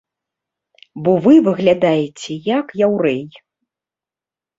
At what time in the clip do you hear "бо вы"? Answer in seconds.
1.07-1.33